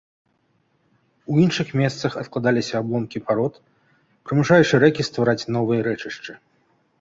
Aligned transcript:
У 1.33 1.35
іншых 1.43 1.67
месцах 1.81 2.11
адкладаліся 2.21 2.75
абломкі 2.81 3.21
парод, 3.27 3.53
прымушаючы 4.31 4.81
рэкі 4.87 5.07
ствараць 5.11 5.47
новыя 5.59 5.81
рэчышчы. 5.91 6.33